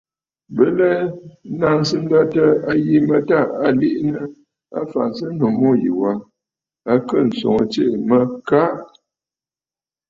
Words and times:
Bɨ 0.55 0.65
lɛ 0.77 0.89
nnaŋsə 1.51 1.95
nlətə 2.03 2.43
a 2.69 2.71
yi 2.85 2.97
mə 3.07 3.17
tâ 3.27 3.39
à 3.65 3.67
liʼinə 3.79 4.21
afǎnsənnǔ 4.79 5.47
mû 5.59 5.69
yì 5.83 5.91
wa, 6.01 6.11
a 6.91 6.93
kɨɨ̀ 7.07 7.25
ǹswoŋə 7.31 7.63
tsiʼì 7.71 7.95
mə 8.09 8.17
“Kaʼa!”. 8.47 8.77